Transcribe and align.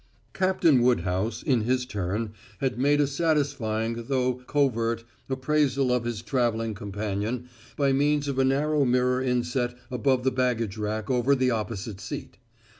Captain 0.33 0.81
Woodhouse, 0.81 1.43
in 1.43 1.61
his 1.61 1.85
turn, 1.85 2.33
had 2.59 2.79
made 2.79 2.99
a 2.99 3.05
satisfying, 3.05 4.05
though 4.07 4.33
covert, 4.47 5.03
appraisal 5.29 5.91
of 5.93 6.05
his 6.05 6.23
traveling 6.23 6.73
companion 6.73 7.47
by 7.77 7.93
means 7.93 8.27
of 8.27 8.39
a 8.39 8.43
narrow 8.43 8.83
mirror 8.83 9.21
inset 9.21 9.77
above 9.91 10.23
the 10.23 10.31
baggage 10.31 10.75
rack 10.75 11.11
over 11.11 11.35
the 11.35 11.51
opposite 11.51 12.01
seat. 12.01 12.39